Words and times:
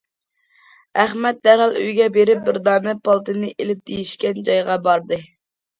ئەخمەت 1.03 1.43
دەرھال 1.49 1.77
ئۆيىگە 1.81 2.09
بېرىپ 2.17 2.41
بىر 2.49 2.59
دانە 2.71 2.99
پالتىنى 3.09 3.55
ئېلىپ 3.55 3.87
دېيىشكەن 3.93 4.45
جايغا 4.51 4.85
باردى. 4.91 5.27